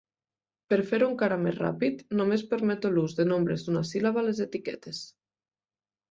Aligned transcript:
Per 0.71 0.77
fer-ho 0.91 1.07
encara 1.09 1.35
més 1.41 1.57
ràpid, 1.63 1.99
només 2.21 2.43
permeto 2.53 2.91
l'ús 2.95 3.13
de 3.19 3.25
nombres 3.33 3.65
d'una 3.67 3.83
síl·laba 3.91 4.23
a 4.23 4.25
les 4.29 4.41
etiquetes. 4.47 5.03